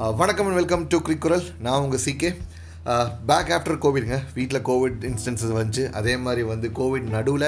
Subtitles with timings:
[0.00, 2.30] வணக்கம் and welcome to கிரிக் குரல் நான் உங்கள் சிகே
[3.30, 5.82] பேக் ஆஃப்டர் கோவிடுங்க வீட்டில் கோவிட் இன்ஸ்டன்ஸஸ் வந்துச்சு.
[5.98, 7.44] அதே மாதிரி வந்து கோவிட் நடுவில்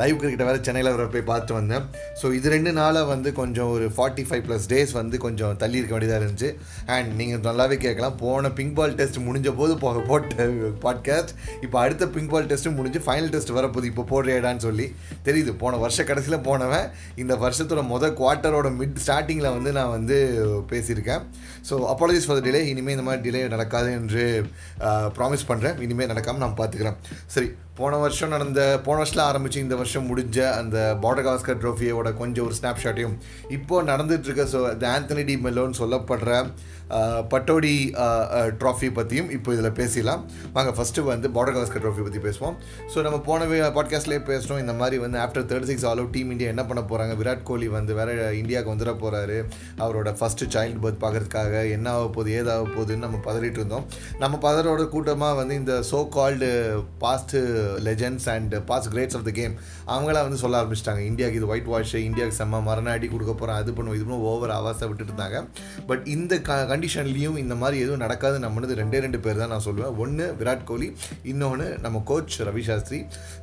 [0.00, 1.84] லைவ் கிரிக்கெட்டை வேறு சென்னையில் வர போய் பார்த்து வந்தேன்.
[2.20, 5.94] ஸோ இது ரெண்டு நாளாக வந்து கொஞ்சம் ஒரு ஃபார்ட்டி ஃபைவ் ப்ளஸ் டேஸ் வந்து கொஞ்சம் தள்ளி இருக்க
[5.96, 6.50] வேண்டியதாக இருந்துச்சு.
[6.96, 8.18] அண்ட் நீங்கள் நல்லாவே கேட்கலாம்.
[8.24, 10.48] போன பிங்க் பால் டெஸ்ட் முடிஞ்ச போது போ போட்ட
[10.84, 11.32] பாட்காஸ்ட்
[11.66, 13.90] இப்போ அடுத்த பிங்க் பால் டெஸ்ட்டும் முடிஞ்சு ஃபைனல் டெஸ்ட் வரப்போகுது.
[13.92, 14.88] இப்போ போடுறேடான்னு சொல்லி.
[15.28, 15.54] தெரியுது.
[15.64, 16.86] போன வருஷ கடைசியில் போனவன்.
[17.24, 20.18] இந்த வருஷத்தோட மொதல் குவார்ட்டரோட மிட் ஸ்டார்டிங்கில் வந்து நான் வந்து
[20.74, 21.24] பேசியிருக்கேன்.
[21.68, 24.24] ஸோ அப்பாலஜிஸ் ஃபார் டிலே இனிமேல் இந்த மாதிரி டிலே நடக்காது என்று
[24.80, 27.48] uh, ப்ராமிஸ் பண்ணுறேன் இனிமேல் நடக்காமல் நான் பார்த்துக்கிறேன் சரி.
[27.78, 32.54] போன வருஷம் நடந்த போன வருஷத்தில் ஆரம்பித்து இந்த வருஷம் முடிஞ்ச அந்த பார்டர் காஸ்கர் ட்ரோஃபியோட கொஞ்சம் ஒரு
[32.60, 33.16] ஸ்னாப்ஷாட்டையும்
[33.56, 36.36] இப்போ நடந்துகிட்ருக்க ஸோ த ஆந்தனி டி மெல்லோன்னு சொல்லப்படுற
[37.32, 37.72] பட்டோடி
[38.60, 40.22] ட்ராஃபி பற்றியும் இப்போ இதில் பேசிடலாம்.
[40.56, 42.56] வாங்க ஃபஸ்ட்டு வந்து பார்டர் காஸ்கர் ட்ராஃபி பற்றி பேசுவோம்.
[42.92, 46.64] ஸோ நம்ம போன பாட்காஸ்ட்லேயே பேசுகிறோம் இந்த மாதிரி வந்து after thirty six all team India என்ன
[46.70, 49.38] பண்ண போகிறாங்க விராட் கோலி வந்து வேறு இந்தியாவுக்கு வந்துட போகிறாரு
[49.84, 53.86] அவரோட ஃபஸ்ட்டு சைல்டு பர்த் பார்க்கறதுக்காக என்ன ஆக போகுது ஏதாக போகுதுன்னு நம்ம பதறிட்டு இருந்தோம்.
[54.24, 56.50] நம்ம பதறோட கூட்டமாக வந்து இந்த so called
[57.04, 57.42] past
[57.88, 59.54] legends and past greats of the game
[59.94, 61.02] அவங்களாம் வந்து சொல்ல ஆரம்பிச்சிட்டாங்க.
[61.10, 64.54] இந்தியாவுக்கு இது ஒயிட் வாஷ் இந்தியாவுக்கு செம்ம மரண அடி கொடுக்க போகிறோம் அது பண்ணுவோம் இது பண்ணுவோம் ஓவர்
[64.58, 65.40] ஆவாஸை விட்டுட்டு இருந்தாங்க.
[65.90, 68.38] பட் இந்த க கண்டிஷன்லேயும் இந்த மாதிரி எதுவும் நடக்காது.
[68.46, 69.94] நம்மனது ரெண்டே ரெண்டு பேர் தான் நான் சொல்லுவேன்.
[70.04, 70.88] ஒன்று விராட் கோலி
[71.32, 73.00] இன்னொன்று நம்ம கோச் ரவி சாஸ்திரி.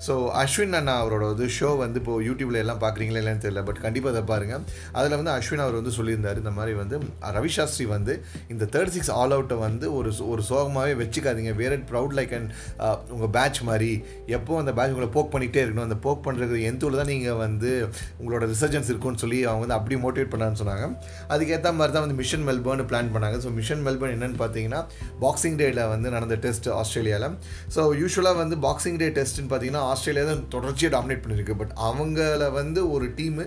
[0.07, 0.13] ஸோ
[0.43, 4.23] அஸ்வின் அண்ணா அவரோட இது ஷோ வந்து இப்போது யூடியூப்ல எல்லாம் பார்க்குறீங்களா இல்லைன்னு தெரியல பட் கண்டிப்பாக அதை
[4.31, 4.63] பாருங்கள்
[4.99, 6.95] அதில் வந்து அஸ்வின் அவர் வந்து சொல்லியிருந்தார் இந்த மாதிரி வந்து
[7.37, 8.13] ரவி சாஸ்திரி வந்து
[8.53, 11.53] இந்த தேர்ட் சிக்ஸ் ஆல் அவுட்டை வந்து ஒரு ஒரு சோகமாகவே வச்சுக்காதீங்க.
[11.61, 12.49] வேற ப்ரௌட் லைக் அண்ட்
[13.15, 13.91] உங்கள் பேட்ச் மாதிரி.
[14.37, 15.87] எப்போ அந்த பேட்ச் உங்களை போக் பண்ணிகிட்டே இருக்கணும்.
[15.87, 17.71] அந்த போக் பண்ணுறது எந்த ஊரில் தான் நீங்கள் வந்து
[18.21, 20.85] உங்களோட ரிசர்ஜன்ஸ் இருக்கும்னு சொல்லி அவங்க வந்து அப்படி மோட்டிவேட் பண்ணான்னு சொன்னாங்க.
[21.33, 23.37] அதுக்கேற்ற மாதிரி தான் வந்து மிஷன் மெல்பர்ன் பிளான் பண்ணாங்க.
[23.45, 24.81] ஸோ மிஷன் மெல்பர்ன் என்னென்னு பார்த்தீங்கன்னா
[25.23, 27.37] பாக்ஸிங் டேயில் வந்து நடந்த டெஸ்ட் ஆஸ்திரேலியாவில்
[27.75, 31.55] ஸோ யூஸ்வலாக வந்து பாக்ஸிங் டே டெஸ்ட்னு பார்த்தீங்கன்னா ஆஸ்திரேலியா தான் தொடர்ச்சியாக டாமினேட் பண்ணியிருக்கு.
[31.61, 33.45] பட் அவங்கள வந்து ஒரு டீமு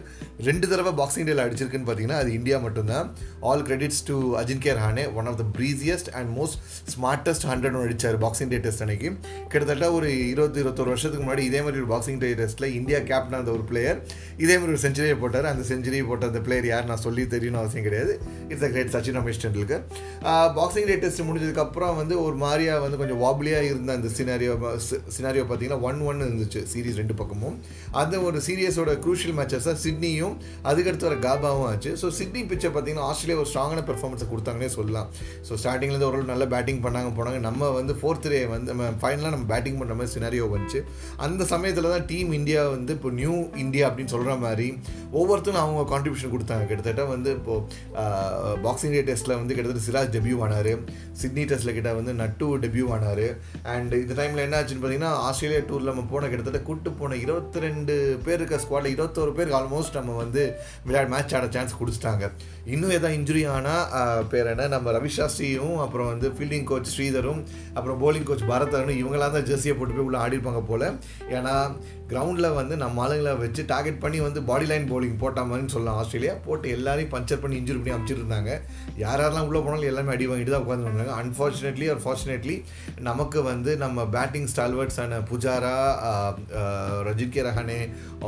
[0.49, 3.09] ரெண்டு தடவை பாக்ஸிங் டேயில் அடிச்சிருக்குன்னு பார்த்தீங்கன்னா அது இந்தியா மட்டும்தான்.
[3.51, 6.59] All credits to Ajinkya Rahane one of the preciousest and most
[6.95, 9.11] smartest hundred அடித்தார் பாக்ஸிங் டே டெஸ்ட் அன்னைக்கு.
[9.53, 10.11] கிட்டத்தட்ட ஒரு
[10.55, 13.99] இருபது இருபத்தொரு வருஷத்துக்கு முன்னாடி இதே மாதிரி ஒரு பாக்ஸிங் டே டெஸ்ட்டில் இந்தியா கேப்டன் அந்த ஒரு பிளேயர்
[14.45, 15.47] இதே மாதிரி ஒரு செஞ்சுரியை போட்டார்.
[15.53, 18.13] அந்த செஞ்சுரி போட்ட அந்த பிளேயர் யார் நான் சொல்லி தெரியணும் அவசியம் கிடையாது.
[18.51, 19.83] It's a great Sachin Ramesh Tendulkar
[20.59, 24.55] Boxing Day test முடிஞ்சதுக்கப்புறம் வந்து ஒரு மாதிரியாக வந்து கொஞ்சம் வாபிலியாக இருந்த அந்த சினாரியோ
[25.17, 27.57] சினாரியோ பார்த்தீங்கன்னா ஒன் ஒன் இருந்துச்சு சீரீஸ் ரெண்டு பக்கமும்.
[28.03, 30.37] அந்த ஒரு சீரியஸோட குரூஷியல் மேட்சஸாக சிட்னியும்
[30.71, 31.93] அதுக்கடுத்து வர காபாவும் ஆச்சு.
[32.03, 35.11] ஸோ சிட்னி பிச்சை பார்த்தீங்கன்னா ஆஸ்திரேலியா ஒரு ஸ்ட்ராங்கான பெர்ஃபார்மன்ஸை கொடுத்தாங்கன்னே சொல்லலாம்.
[35.49, 37.41] ஸோ ஸ்டார்டிங்லேருந்து ஒரு நல்ல பேட்டிங் பண்ணாங்க போனாங்க.
[37.49, 40.81] நம்ம வந்து ஃபோர்த் டே வந்து நம்ம ஃபைனலாக நம்ம பேட்டிங் பண்ணுற மாதிரி சினாரியோ வந்துச்சு.
[41.27, 43.35] அந்த சமயத்தில் தான் டீம் இந்தியா வந்து இப்போ நியூ
[43.65, 44.69] இந்தியா அப்படின்னு சொல்கிற மாதிரி
[45.19, 46.67] ஒவ்வொருத்தரும் அவங்க கான்ட்ரிபியூஷன் கொடுத்தாங்க.
[46.71, 50.73] கிட்டத்தட்ட வந்து இப்போது பாக்ஸிங் டே டெஸ்ட்டில் வந்து கிட்டத்தட்ட சிராஜ் டெபியூ ஆனார்.
[51.23, 53.27] சிட்னி டெஸ்ட்டில் கிட்ட வந்து நட்டு டெபியூ ஆனார்.
[53.75, 57.95] அண்ட் இந்த டைமில் என்ன ஆச்சுன்னு பார்த்தீங்கன்னா ஆஸ்திரேலியா டூரில் நம்ம போன கிட்டத்தட்ட கூட்டு போன இருபத்தி ரெண்டு
[58.27, 60.43] பேர் இருக்க ஸ்குவாடில் இருபத்தோரு பேருக்கு ஆல்மோஸ்ட் நம்ம வந்து
[60.87, 62.25] விளையாட மேட்ச் ஆட சான்ஸ் கொடுத்துட்டாங்க.
[62.75, 64.67] இன்னும் எதாவது இன்ஜுரி ஆனால் பேர் என்ன?
[64.75, 67.41] நம்ம ரவிசாஸ்திரியும் அப்புறம் வந்து ஃபீல்டிங் கோச் ஸ்ரீதரும்
[67.77, 70.99] அப்புறம் போலிங் கோச் பரதரனும் இவங்களாம் தான் ஜெர்சியை போட்டு போய் உள்ள ஆடிருப்பாங்க போல்.
[71.31, 71.55] ஏன்னா
[72.11, 75.99] கிரவுண்டில் வந்து நம்ம ஆளுங்களை வச்சு டார்கெட் பண்ணி வந்து பாடி லைன் போலிங் போட்ட மாதிரின்னு சொல்லலாம்.
[76.01, 78.51] ஆஸ்திரேலியா போட்டு எல்லாரையும் பஞ்சர் பண்ணி இன்ஜுரி பண்ணி அமைச்சிருந்தாங்க.
[79.03, 82.57] யார் யாரெல்லாம் உள்ளே போனாலும் எல்லாமே அடி வாங்கிட்டு தான் உட்காந்துருந்தாங்க அன்ஃபார்ச்சுனேட்லி ஆர் ஃபார்ச்சுனேட்லி
[83.09, 85.73] நமக்கு வந்து நம்ம பேட்டிங் ஸ்டால்வர்ட்ஸான புஜாரா
[87.09, 87.79] ரஜித் கே ரஹானே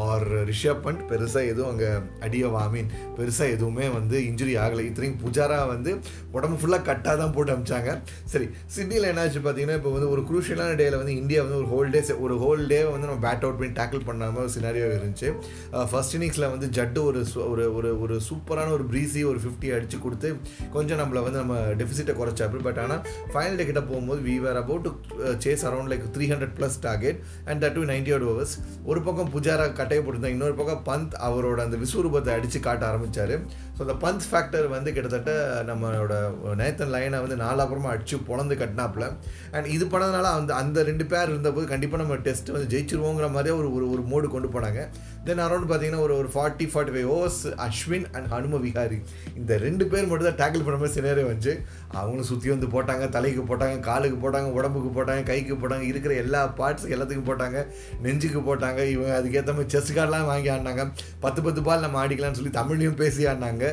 [0.05, 1.91] ஆர் ரிஷப் பண்ட் பெருசாக எதுவும் அங்கே
[2.29, 4.87] அடியோ ஐ மீன் பெருசாக எதுவுமே வந்து இன்ஜுரி ஆகலை.
[4.91, 5.93] இத்தனையும் புஜாரா வந்து
[6.37, 7.93] உடம்பு ஃபுல்லாக கட்டாக தான் போட்டு அமிச்சாங்க.
[8.33, 12.03] சரி சிட்னியில் என்னாச்சு பார்த்தீங்கன்னா இப்போ வந்து ஒரு குரூஷியலான டேயில் வந்து இந்தியா வந்து ஒரு ஹோல் டே
[12.27, 15.29] ஒரு ஹோல் டே வந்து நம்ம பேட் அவுட் பண்ணி டேக்கிள் பண்ணாமல் சினாரியோ இருந்துச்சு.
[15.91, 20.29] ஃபர்ஸ்ட் இன்னிங்ஸில் வந்து ஜட்டு ஒரு ஒரு ஒரு ஒரு சூப்பரான ஒரு ப்ரீஸி ஒரு ஃபிஃப்டி அடித்து கொடுத்து
[20.73, 24.85] கொஞ்சம் நம்மளை வந்து நம்ம டெஃபிசிட்டை குறைச்சாப்பு பட் ஆனால் ஃபைனல் டே கிட்ட போகும்போது we were about
[24.87, 24.93] to
[25.45, 29.33] chase around like three hundred plus target and that too ninety eight overs ஒரு பக்கம்
[29.35, 33.35] புஜாரா கட்டையை போட்டிருந்தாங்க இன்னொரு பக்கம் பந்த் அவரோட அந்த விஸ்வரூபத்தை அடித்து காட்ட ஆரம்பித்தார்
[33.77, 35.33] ஸோ அந்த பந்த் ஃபேக்டர் வந்து கிட்டத்தட்ட
[35.71, 36.15] நம்மளோட
[36.61, 39.07] நேத்தன் லைனை வந்து நாலாப்புறமா அடிச்சு பொழந்து கட்டினாப்புல.
[39.55, 43.69] அண்ட் இது பண்ணதுனால அந்த அந்த ரெண்டு பேர் இருந்தபோது கண்டிப்பாக நம்ம டெஸ்ட் வந்து ஜெயிச்சிருவோங்கிற மாதிரியே ஒரு
[43.77, 44.83] ஒரு ஒரு மோடு கொண்டு போனாங்க.
[45.27, 48.99] தென் அரௌண்ட் பார்த்தீங்கன்னா ஒரு ஒரு forty forty five overs Ashwin and Hanuma Vihari
[49.41, 51.55] இந்த ரெண்டு பேர் மட்டும் தான் டேக்கிள் பண்ண மாதிரி சினேரே வந்துச்சு.
[51.99, 56.95] அவங்களும் சுற்றி வந்து போட்டாங்க தலைக்கு போட்டாங்க காலுக்கு போட்டாங்க உடம்புக்கு போட்டாங்க கைக்கு போட்டாங்க இருக்கிற எல்லா பார்ட்ஸுக்கு
[56.97, 57.59] எல்லாத்துக்கும் போட்டாங்க
[58.05, 60.85] நெஞ்சுக்கு போட்டாங்க இவங்க அதுக்கேற்ற மாதிரி செஸ் கார்டெலாம் வாங்கி ஆடினாங்க.
[61.25, 63.65] பத்து பத்து பால் நம்ம ஆடிக்கலாம்னு சொல்லி தமிழ்லையும் பேசி ஆடினாங்க.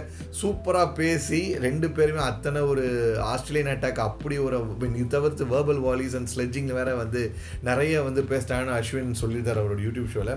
[0.42, 2.86] சூப்பராக பேசி ரெண்டு பேருமே அத்தனை ஒரு
[3.34, 4.60] ஆஸ்திரேலியன் அட்டாக் அப்படி ஒரு
[4.94, 7.24] இது தவிர்த்து வேர்பல் வாலிஸ் அண்ட் ஸ்லெட்ஜிங் வேறு வந்து
[7.70, 10.36] நிறைய வந்து பேசிட்டாங்கன்னு அஸ்வின் சொல்லியிருந்தார் அவரோட யூடியூப் ஷோவில்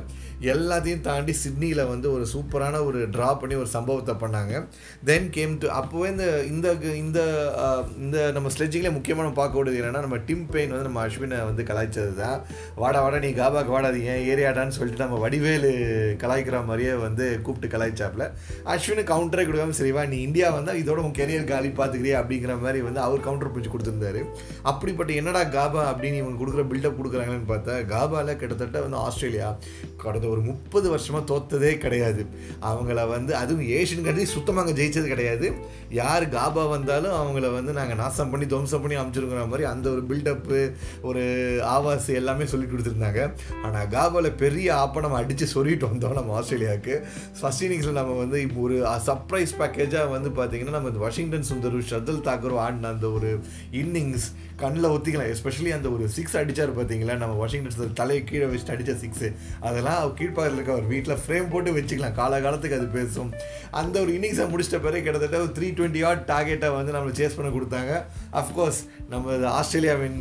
[0.52, 4.54] எல்லாத்தையும் தாண்டி சிட்னியில் வந்து ஒரு சூப்பரான ஒரு ட்ரா பண்ணி ஒரு சம்பவத்தை பண்ணாங்க.
[5.08, 6.68] தென் கேம் டு அப்போவே இந்த இந்த
[7.02, 7.20] இந்த
[8.04, 12.38] இந்த நம்ம ஸ்லெட்ஜிங்கில் முக்கியமான பார்க்கக்கூடியது என்னென்னா நம்ம டிம் பெயின் வந்து நம்ம அஸ்வினை வந்து கலாய்ச்சது தான்
[12.82, 15.72] வாடா வாடா நீ காபாக்கு வாடாதீங்க ஏரியாடான்னு சொல்லிட்டு நம்ம வடிவேலு
[16.22, 18.26] கலாய்க்கிற மாதிரியே வந்து கூப்பிட்டு கலாய்ச்சாப்ல
[18.74, 23.00] அஸ்வினு கவுண்டரே கொடுக்காம சரிவா நீ இந்தியா வந்தால் இதோட உன் கெரியர் காலி பார்த்துக்கிறியா அப்படிங்கிற மாதிரி வந்து
[23.06, 24.22] அவர் கவுண்டர் பிடிச்சி கொடுத்துருந்தாரு.
[24.70, 29.48] அப்படிப்பட்ட என்னடா காபா அப்படின்னு இவங்க கொடுக்குற பில்டப் கொடுக்குறாங்கன்னு பார்த்தா காபாவில் கிட்டத்தட்ட வந்து ஆஸ்திரேலியா
[30.04, 32.22] கடந்த ஒரு முப்பது வருஷமாக தோத்ததே கிடையாது.
[32.70, 35.46] அவங்கள வந்து அதுவும் ஏஷியன் கண்ட்ரி சுத்தமாக அங்கே ஜெயிச்சது கிடையாது.
[36.00, 40.60] யார் காபா வந்தாலும் அவங்கள வந்து நாங்கள் நாசம் பண்ணி துவம்சம் பண்ணி அமைச்சிருக்கிற மாதிரி அந்த ஒரு பில்டப்பு
[41.08, 41.22] ஒரு
[41.74, 43.22] ஆவாஸ் எல்லாமே சொல்லி கொடுத்துருந்தாங்க.
[43.66, 46.96] ஆனால் காபாவில் பெரிய ஆப்பை நம்ம அடித்து சொல்லிட்டு வந்தோம் நம்ம ஆஸ்திரேலியாவுக்கு.
[47.40, 48.78] ஃபர்ஸ்ட் இன்னிங்ஸில் நம்ம வந்து இப்போ ஒரு
[49.08, 53.30] சர்ப்ரைஸ் பேக்கேஜாக வந்து பார்த்தீங்கன்னா நம்ம இந்த வாஷிங்டன் சுந்தர் ஷர்தல் தாக்கர் ஆடின அந்த ஒரு
[53.82, 54.28] இன்னிங்ஸ்
[54.60, 59.28] கண்ணில் ஒத்திக்கலாம் எஸ்பெஷலி அந்த ஒரு சிக்ஸ் அடித்தார் பார்த்தீங்களா நம்ம வாஷிங்டன் தலையை கீழே வச்சுட்டு அடித்த சிக்ஸு
[59.66, 62.16] அதெல்லாம் அவர் கீழ்ப்பாரில் இருக்க அவர் வீட்டில் ஃப்ரேம் போட்டு வச்சுக்கலாம்.
[62.20, 63.30] காலகாலத்துக்கு அது பேசும்.
[63.80, 67.50] அந்த ஒரு இன்னிங்ஸை முடிச்சிட்ட பிறகு கிட்டத்தட்ட ஒரு த்ரீ டுவெண்ட்டி ஆட் டார்கெட்டை வந்து நம்மளை சேஸ் பண்ண
[67.56, 67.92] கொடுத்தாங்க.
[68.42, 68.80] அஃப்கோர்ஸ்
[69.12, 70.18] நம்ம ஆஸ்திரேலியாவின்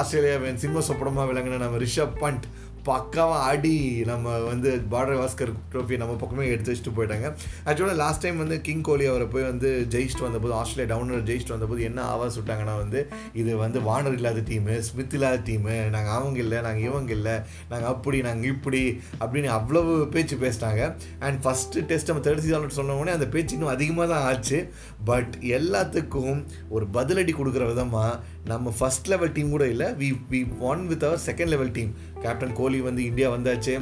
[0.00, 2.46] ஆஸ்திரேலியாவின் சிம்ம சொப்படமாக விளங்கின நம்ம ரிஷப் பண்ட்
[2.88, 3.74] பக்காவாக ஆடி
[4.10, 7.28] நம்ம வந்து பார்டர் வாஸ்கர் ட்ரோஃபி நம்ம பக்கமே எடுத்து வச்சுட்டு போயிட்டாங்க.
[7.66, 11.82] ஆக்சுவலாக லாஸ்ட் டைம் வந்து கிங் கோலி அவரை போய் வந்து ஜெயிச்சுட்டு வந்தபோது ஆஸ்திரேலியா டவுனர் ஜெயிச்சுட்டு வந்தபோது
[11.82, 13.00] என்ன ஆவாஸ் விட்டாங்கன்னா வந்து
[13.32, 17.36] இது வந்து வானர் இல்லாத டீமு ஸ்மித் இல்லாத டீமு நாங்கள் அவங்க இல்லை நாங்கள் இவங்க இல்லை
[17.68, 18.82] நாங்கள் அப்படி நாங்கள் இப்படி
[19.20, 20.82] அப்படின்னு அவ்வளவு பேச்சு பேசிட்டாங்க
[21.18, 24.58] அண்ட் ஃபஸ்ட்டு டெஸ்ட் நம்ம தேர்ட் சீசன் சொன்ன உடனே அந்த பேச்சு இன்னும் அதிகமாக தான் ஆச்சு.
[25.04, 26.38] பட் எல்லாத்துக்கும்
[26.68, 28.12] ஒரு பதிலடி கொடுக்குற விதமாக
[28.44, 31.92] நம்ம ஃபர்ஸ்ட் லெவல் டீம் கூட இல்லை we we one with our second level team
[32.26, 33.74] captain Kohli வந்து இந்தியா வந்தாச்சு.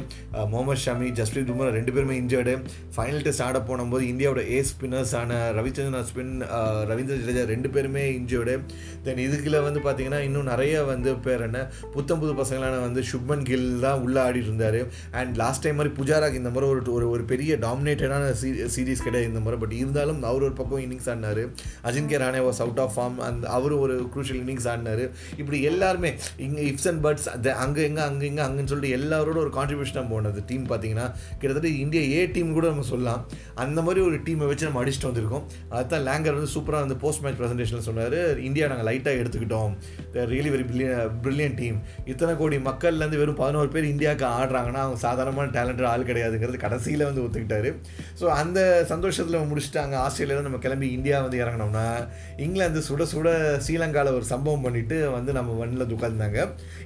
[0.53, 2.55] முகமது ஷமி ஜஸ்பிரீத் பும்ரா ரெண்டு பேருமே இன்ஜர்டு
[2.95, 6.33] ஃபைனல் டெஸ்ட் ஆட போனபோது இந்தியாவோட ஏ ஸ்பின்னர்ஸ் ஆன ரவிச்சந்திரன் ஸ்பின்
[6.91, 8.55] ரவீந்திர ஜடேஜா ரெண்டு பேருமே இன்ஜர்டு
[9.05, 11.59] தென் இதுக்குள்ள வந்து பார்த்தீங்கன்னா இன்னும் நிறைய வந்து பேர் என்ன
[11.95, 14.79] புத்தம் புது பசங்களான வந்து சுப்மன் கில் தான் உள்ள ஆடி இருந்தார்.
[15.19, 18.31] அண்ட் லாஸ்ட் டைம் மாதிரி புஜாராக்கு இந்த மாதிரி ஒரு ஒரு பெரிய டாமினேட்டடான
[18.75, 19.61] சீரீஸ் கிடையாது இந்த மாதிரி.
[19.63, 21.43] பட் இருந்தாலும் அவர் ஒரு பக்கம் இன்னிங்ஸ் ஆடினார்.
[21.89, 25.03] Ajinkya Rahane was out of form அந்த அவரும் ஒரு குரூஷியல் இன்னிங்ஸ் ஆடினார்.
[25.41, 26.11] இப்படி எல்லாருமே
[26.47, 27.27] இங்கே இப்ஸ் அண்ட் பட்ஸ்
[27.65, 30.39] அங்கே எங்கே அங்கே இங்கே அங்கேன்னு சொல்லிட்டு எல்லாரோட ஒரு கான்ட்ரிபியூஷனாக போனது.
[30.47, 31.05] டீம் பார்த்தீங்கன்னா
[31.41, 33.21] கிட்டத்தட்ட இந்தியா ஏ டீம் கூட நம்ம சொல்லலாம்.
[33.63, 35.43] அந்த மாதிரி ஒரு டீமை வச்சு நம்ம அடிச்சுட்டு வந்திருக்கோம்.
[35.77, 38.17] அதுதான் லேங்கர் வந்து சூப்பராக வந்து போஸ்ட் மேட்ச் ப்ரெசன்டேஷனில் சொன்னார்.
[38.47, 39.71] இந்தியா நாங்கள் லைட்டாக எடுத்துக்கிட்டோம்.
[40.31, 40.65] ரியலி வெரி
[41.25, 41.77] பிரில்லியன் டீம்
[42.11, 47.23] இத்தனை கோடி மக்கள்லேருந்து வெறும் பதினோரு பேர் இந்தியாவுக்கு ஆடுறாங்கன்னா அவங்க சாதாரணமான டேலண்டட் ஆள் கிடையாதுங்கிறது கடைசியில் வந்து
[47.25, 47.71] ஒத்துக்கிட்டாரு.
[48.19, 48.59] ஸோ அந்த
[48.91, 51.85] சந்தோஷத்தில் முடிச்சுட்டாங்க ஆஸ்திரேலியாவில் நம்ம கிளம்பி இந்தியா வந்து இறங்கினோம்னா
[52.45, 53.29] இங்கிலாந்து சுட சுட
[53.65, 56.39] ஸ்ரீலங்காவில் ஒரு சம்பவம் பண்ணிட்டு வந்து நம்ம மண்ணில் உட்காந்துருந்தாங்க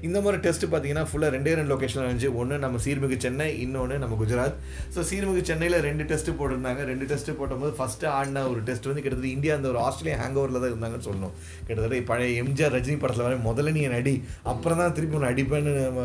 [0.07, 4.15] இந்த மாதிரி டெஸ்ட் பார்த்தீங்கன்னா ஃபுல்லாக ரெண்டே ரெண்டு லொக்கேஷனில் இருந்துச்சு ஒன்று நம்ம சீர்மிகு சென்னை இன்னொன்று நம்ம
[4.21, 4.55] குஜராத்.
[4.95, 6.81] ஸோ சீர்மிகு சென்னையில் ரெண்டு டெஸ்ட்டு போட்டிருந்தாங்க.
[6.91, 10.61] ரெண்டு டெஸ்ட்டு போட்டபோது ஃபஸ்ட்டு ஆடின ஒரு டெஸ்ட் வந்து கிட்டத்தட்ட இந்தியா அந்த ஒரு ஆஸ்திரேலியா ஹேங் ஓவரில்
[10.61, 11.33] தான் இருந்தாங்கன்னு சொல்லணும்.
[11.67, 14.13] கிட்டத்தட்ட பழைய எம்ஜிஆர் ரஜினி படத்தில் வர முதல்ல நீ நடி அடி
[14.51, 16.03] அப்புறம் தான் திருப்பி ஒன்று அடிப்பேன்னு நம்ம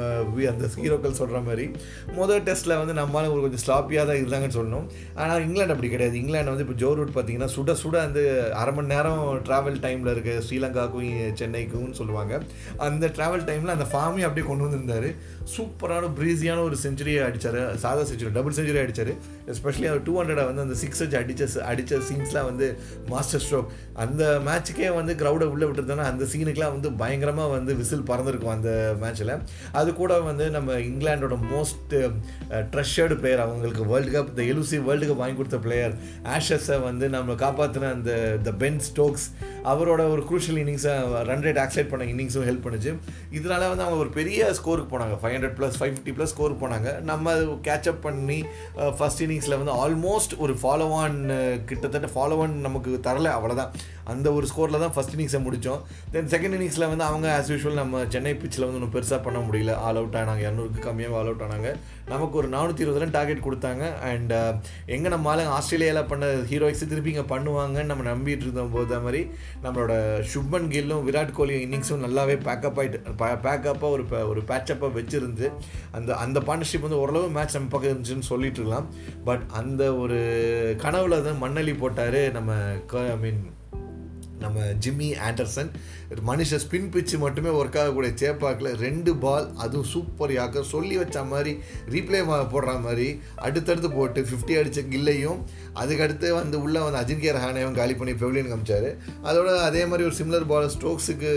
[0.52, 1.64] அந்த ஹீரோக்கள் சொல்கிற மாதிரி.
[2.18, 4.86] முதல் டெஸ்ட்டில் வந்து நம்மளால ஒரு கொஞ்சம் ஸ்லாப்பியாக தான் இருந்தாங்கன்னு சொல்லணும்.
[5.20, 6.16] ஆனால் இங்கிலாந்து அப்படி கிடையாது.
[6.22, 8.20] இங்கிலாந்து வந்து இப்போ ஜோ ரூட் பார்த்தீங்கன்னா சுட சுட அந்த
[8.62, 11.08] அரை மணி நேரம் ட்ராவல் டைமில் இருக்க ஸ்ரீலங்காவுக்கும்
[11.40, 12.34] சென்னைக்கும்னு சென்னைக்கும் சொல்லுவாங்க.
[12.86, 15.10] அந்த ட்ராவல் டைமில் அந்த ஃபார்மையும் அப்படியே கொண்டு வந்திருந்தாரு.
[15.54, 19.12] சூப்பரான ப்ரீஸியான ஒரு செஞ்சுரியை அடித்தார் சாதா செஞ்சுரி டபுள் செஞ்சுரி அடித்தார்
[19.52, 22.66] எஸ்பெஷலி அவர் டூ ஹண்ட்ரடை வந்து அந்த சிக்ஸ் வச்சு அடிச்ச அடித்த சீன்ஸ்லாம் வந்து
[23.08, 28.54] மாஸ்டர் ஸ்ட்ரோக் அந்த மேட்ச்சுக்கே வந்து க்ரௌடை உள்ளே விட்டுருந்தோன்னா அந்த சீனுக்கெலாம் வந்து பயங்கரமாக வந்து விசில் பறந்துருக்கும்
[28.56, 28.70] அந்த
[29.02, 29.34] மேட்ச்சில்
[29.72, 31.94] அது கூட வந்து நம்ம இங்கிலாண்டோட மோஸ்ட்
[32.72, 35.94] ட்ரெஷர்டு பிளேயர் அவங்களுக்கு வேர்ல்டு கப் இந்த எலுசி வேர்ல்டு கப் வாங்கி கொடுத்த பிளேயர்
[36.36, 39.26] ஆஷஸை வந்து நம்ம காப்பாற்றின அந்த த பென் ஸ்டோக்ஸ்
[39.64, 40.94] அவரோட ஒரு குரூஷியல் இன்னிங்ஸை
[41.24, 42.90] ரன் ரேட் ஆக்சைட் பண்ண இன்னிங்ஸும் ஹெல்ப் பண்ணுச்சு.
[43.38, 45.03] இதனால வந்து அவங்க ஒரு பெரிய ஸ்கோருக்கு போனாங்க.
[45.22, 46.90] Five hundred plus five fifty plus score போனாங்க.
[47.10, 47.34] நம்ம
[47.68, 48.38] கேட்சப் பண்ணி
[48.98, 51.18] ஃபஸ்ட் இன்னிங்ஸில் வந்து ஆல்மோஸ்ட் ஒரு ஃபாலோ ஆன்
[51.70, 53.28] கிட்டத்தட்ட ஃபாலோ ஆன் நமக்கு தரல.
[53.38, 53.72] அவ்வளோதான்
[54.12, 55.82] அந்த ஒரு ஸ்கோரில் தான் ஃபஸ்ட் இன்னிங்ஸை முடித்தோம்
[56.14, 59.74] தென் செகண்ட் இன்னிங்ஸில் வந்து அவங்க ஆஸ் யூஷுவல் நம்ம சென்னை பிச்சில் வந்து ஒன்றும் பெருசாக பண்ண முடியல.
[59.86, 60.42] ஆல் அவுட் ஆனாங்க.
[60.46, 61.70] இரநூறுக்கு கம்மியாக ஆல் அவுட் ஆனாங்க.
[62.12, 63.84] நமக்கு ஒரு நானூற்றி இருபது ரன் டார்கெட் கொடுத்தாங்க.
[64.10, 64.34] அண்ட்
[64.94, 69.22] எங்கே நம்ம ஆளுங்க ஆஸ்திரேலியாவில் பண்ண ஹீரோயிக்ஸ் திருப்பி இங்கே பண்ணுவாங்கன்னு நம்ம நம்பிட்டு இருந்தோம் போத மாதிரி
[69.64, 69.94] நம்மளோட
[70.32, 75.52] சுப்மன் கில்லும் விராட் கோலி இன்னிங்ஸும் நல்லாவே பேக்கப் ஆகிட்டு பேக்கப்பாக ஒரு ஒரு பேச்சப்பாக வச்சுருந்து
[75.90, 78.88] அந்த அந்த பார்ட்னர்ஷிப் வந்து ஓரளவு மேட்ச் நம்ம பக்கம் இருந்துச்சுன்னு சொல்லிட்டு இருக்கலாம்
[79.24, 80.18] பட் அந்த ஒரு
[80.78, 82.54] கனவுல தான் மண்ணலி போட்டார் நம்ம
[83.10, 83.52] ஐ மீன்
[84.38, 85.70] நம்ம ஜிம்மி ஆண்டர்சன்.
[86.26, 91.52] மனுஷன் ஸ்பின் பிச்சு மட்டுமே ஒர்க் ஆகக்கூடிய சேப்பாக்கில் ரெண்டு பால் அதுவும் சூப்பர் யாக்கர் சொல்லி வச்ச மாதிரி
[91.90, 92.20] ரீப்ளே
[92.54, 95.40] போடுற மாதிரி அடுத்தடுத்து போட்டு ஃபிஃப்டி அடித்த கில்லையும்
[95.82, 98.88] அதுக்கடுத்து வந்து உள்ளே வந்து அஜின்கே ரஹானேவும் காலி பண்ணி பெவிலியன் காமிச்சார்.
[99.28, 101.32] அதோட அதே மாதிரி ஒரு சிம்லர் பால் ஸ்ட்ரோக்ஸுக்கு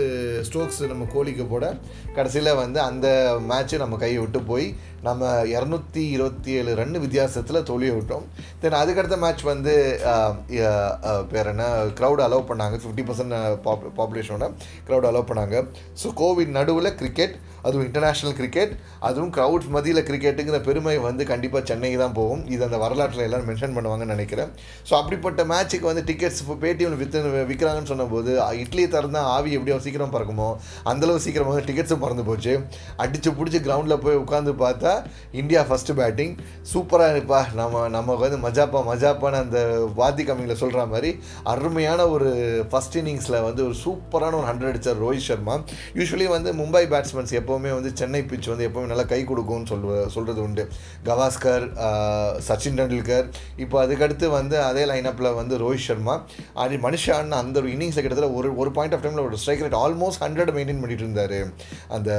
[0.48, 1.76] ஸ்ட்ரோக்ஸ் நம்ம கோலிக்கு போட
[2.14, 3.06] கடைசியில் வந்து அந்த
[3.48, 4.68] மேட்ச்சு நம்ம கையை விட்டு போய்
[5.02, 8.24] நம்ம இரநூத்தி இருபத்தி ஏழு ரன் வித்தியாசத்தில் தோல்வியை விட்டோம்.
[8.60, 9.74] தென் அதுக்கடுத்த மேட்ச் வந்து
[11.32, 11.64] பேர் என்ன?
[11.98, 13.36] க்ரௌட் அலோவ் பண்ணாங்க ஃபிஃப்டி பர்சன்ட்
[13.98, 14.46] பாப்புலேஷனோட
[14.88, 15.56] க்ரௌட் அலோவ் பண்ணாங்க.
[16.02, 17.36] ஸோ கோவிட் நடுவில் கிரிக்கெட்
[17.66, 18.72] அதுவும் இன்டர்நேஷ்னல் கிரிக்கெட்
[19.06, 22.42] அதுவும் க்ரௌட்ஸ் மதியில் கிரிக்கெட்டுங்கிற பெருமை வந்து கண்டிப்பாக சென்னைக்கு தான் போகும்.
[22.54, 24.50] இது அந்த வரலாற்றில் எல்லோரும் மென்ஷன் பண்ணுவாங்கன்னு நினைக்கிறேன்.
[24.88, 28.30] ஸோ அப்படிப்பட்ட மேட்ச்சுக்கு வந்து டிக்கெட்ஸ் இப்போ பேடிஎம் வித்து விற்கிறாங்கன்னு சொன்னபோது
[28.64, 30.48] இட்லி திறந்தா ஆவி எப்படியோ சீக்கிரம் பறக்குமோ
[30.92, 32.54] அந்தளவு சீக்கிரமாக டிக்கெட்ஸும் பறந்து போச்சு.
[33.04, 34.92] அடித்து பிடிச்சி கிரவுண்டில் போய் உட்காந்து பார்த்தா
[35.42, 36.34] இந்தியா ஃபஸ்ட்டு பேட்டிங்
[36.72, 37.40] சூப்பராக இருப்பா.
[37.60, 39.58] நம்ம நமக்கு வந்து மஜாப்பா மஜாப்பான்னு அந்த
[40.00, 41.12] வாதி கம்மிங்கில் சொல்கிற மாதிரி
[41.54, 42.30] அருமையான ஒரு
[42.70, 45.54] ஃபஸ்ட் இன்னிங்ஸில் வந்து ஒரு சூப்பரான ஒரு ஹண்ட்ரட் அடிச்சார் ரோஹித் சர்மா.
[45.98, 50.42] யூஸ்வலி வந்து மும்பை பேட்ஸ்மேன்ஸ் எப்போவுமே வந்து சென்னை பிச் வந்து எப்போவுமே நல்லா கை கொடுக்கும்னு சொல்வ சொல்கிறது
[50.46, 50.64] உண்டு.
[51.08, 51.66] கவாஸ்கர்
[52.48, 53.26] சச்சின் டெண்டுல்கர்.
[53.64, 56.16] இப்போ அதுக்கடுத்து வந்து அதே லைனப்பில் வந்து ரோஹித் சர்மா.
[56.64, 60.22] அது மனுஷான் அந்த ஒரு இன்னிங்ஸை கிட்டத்தட்ட ஒரு ஒரு பாயிண்ட் ஆஃப் டைமில் ஒரு strike rate almost
[60.24, 61.36] hundred maintain பண்ணிட்டு இருந்தார்.
[61.96, 62.10] அந்த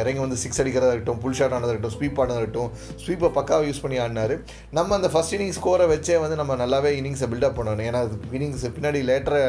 [0.00, 2.70] இறங்கி வந்து சிக்ஸ் அடிக்கிறதா இருக்கட்டும் புல் ஷாட் ஆனதாக இருக்கட்டும் ஸ்வீப் ஆனதாக இருக்கட்டும்
[3.04, 4.34] ஸ்வீப்பை பக்காவாக யூஸ் பண்ணி ஆடினார்.
[4.78, 7.86] நம்ம அந்த ஃபஸ்ட் இன்னிங்ஸ் ஸ்கோரை வச்சே வந்து நம்ம நல்லாவே இன்னிங்ஸை பில்டப் பண்ணணும்.
[7.90, 8.00] ஏன்னா
[8.36, 9.42] இன்னிங்ஸ் பின்னாடி லேட்டரை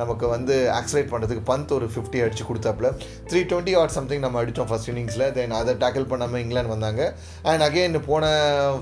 [0.00, 2.88] நமக்கு வந்து ஆக்சிலேட் பண்ணுறதுக்கு பந்த் ஒரு ஃபிஃப்டி அடிச்சு கொடுத்தாப்புல.
[3.30, 7.02] த்ரீ டுவெண்ட்டி ஆட் சம்திங் நம்ம அடித்தோம் ஃபஸ்ட் இன்னிங்ஸில் தென் அதை டேக்கிள் பண்ணாமல் இங்கிலாந்து வந்தாங்க.
[7.50, 8.24] அண்ட் அகெயின் போன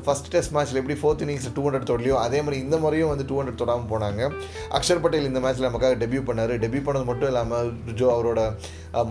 [0.07, 3.37] ஃபஸ்ட் டெஸ்ட் மேட்ச்சில் எப்படி ஃபோர்த் இன்னிங்ஸில் டூ ஹண்ட்ரட் தொடலையோ அதே மாதிரி இந்த முறையும் வந்து டூ
[3.41, 4.31] ஹண்ட்ரட் தொடாமல் போனாங்க.
[4.79, 6.55] அக்ஷர் பட்டேல் இந்த மேட்ச்சில் நமக்காக டெபியூ பண்ணார்.
[6.65, 8.41] டெபியூ பண்ணது மட்டும் இல்லாமல் ஜோ அவரோட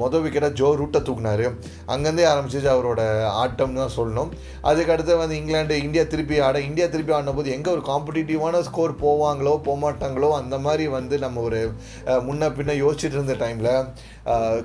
[0.01, 1.45] மொதல் விக்கெட்டாக ஜோ ரூட்டை தூக்குனார்.
[1.93, 3.01] அங்கேருந்தே ஆரம்பிச்சிச்சு அவரோட
[3.43, 4.31] ஆட்டம் தான் சொல்லணும்.
[4.69, 9.53] அதுக்கடுத்து வந்து இங்கிலாந்து இந்தியா திருப்பி ஆட இந்தியா திருப்பி ஆடின போது எங்கே ஒரு காம்படிட்டிவான ஸ்கோர் போவாங்களோ
[9.67, 11.62] போகமாட்டாங்களோ அந்த மாதிரி வந்து நம்ம ஒரு
[12.27, 13.91] முன்ன பின்ன யோசிச்சுட்டு இருந்த டைமில்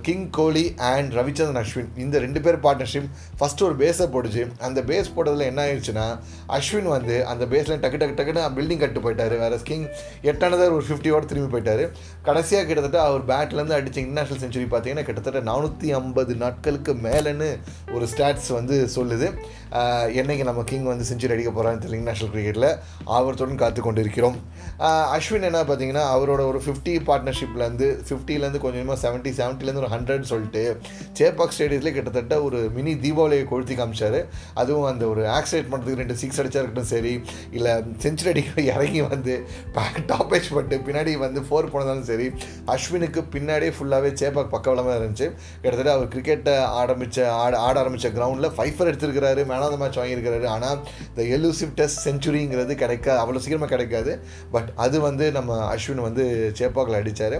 [0.06, 4.44] கிங் கோலி அண்ட் ரவிச்சந்திரன் அஸ்வின் இந்த ரெண்டு பேர் பார்ட்னர்ஷிப் ஃபஸ்ட்டு ஒரு பேஸை போட்டுச்சு.
[4.66, 6.06] அந்த பேஸ் போட்டதில் என்ன ஆயிடுச்சுன்னா
[6.58, 9.34] அஸ்வின் வந்து அந்த பேஸில் டக்கு டக்கு டக்குன்னு பில்டிங் கட்டு போயிட்டார்.
[9.42, 9.86] வேறு கிங்
[10.30, 11.84] எட்டானதாக ஒரு ஃபிஃப்டியோட திரும்பி போயிட்டார்.
[12.28, 17.50] கடைசியாக கிட்டத்தட்ட அவர் பேட்லேருந்து அடித்த இன்டர்நேஷனல் செஞ்சுரி பார்த்தீங்கன்னா கிட்டத்தட்ட நானூற்றி ஐம்பது நாட்களுக்கு மேலேன்னு
[17.96, 19.28] ஒரு ஸ்டாட்ஸ் வந்து சொல்லுது.
[19.72, 22.70] Uh, என்னைக்கு நம்ம கிங் வந்து செஞ்சுரி அடிக்க போகிறான்னு தெரியல இன்டர்நேஷனல் கிரிக்கெட்டில்
[23.16, 24.36] ஆவரத்துடன் காத்து கொண்டு இருக்கிறோம்
[25.16, 30.28] அஸ்வின் uh, என்ன பார்த்தீங்கன்னா அவரோட ஒரு ஃபிஃப்டி பார்ட்னர்ஷிப்லேருந்து ஃபிஃப்டிலேருந்து கொஞ்சமாக செவன்ட்டி செவன் செவன்ட்டிலேருந்து ஒரு ஹண்ட்ரட்
[30.32, 30.62] சொல்லிட்டு
[31.18, 34.18] சேப்பாக் ஸ்டேடியத்தில் கிட்டத்தட்ட ஒரு மினி தீபாவளியை கொளுத்தி காமிச்சார்.
[34.60, 37.12] அதுவும் அந்த ஒரு ஆக்சிடென்ட் பண்ணுறதுக்கு ரெண்டு சிக்ஸ் அடிச்சா இருக்கட்டும் சரி.
[37.56, 37.72] இல்லை
[38.04, 39.34] செஞ்சுரி அடிக்க இறங்கி வந்து
[40.10, 42.26] டாப் ஏஜ் பட்டு பின்னாடி வந்து ஃபோர் போனதாலும் சரி
[42.74, 45.28] அஸ்வினுக்கு பின்னாடியே ஃபுல்லாகவே சேப்பாக் பக்கவளமாக இருந்துச்சு.
[45.62, 50.46] கிட்டத்தட்ட அவர் கிரிக்கெட்டை ஆரம்பித்த ஆட ஆட ஆரம்பித்த கிரவுண்டில் ஃபைஃபர் எடுத்திருக்கிறாரு மேன் ஆஃப் த மேட்ச் வாங்கியிருக்கிறாரு.
[50.54, 50.78] ஆனால்
[51.10, 54.12] இந்த எலூசிவ் டெஸ்ட் செஞ்சுரிங்கிறது கிடைக்காது அவ்வளோ சீக்கிரமாக கிடைக்காது.
[54.54, 56.24] பட் அது வந்து நம்ம அஸ்வின் வந்து
[56.60, 57.36] சேப்பாக்கில் அடித்தார்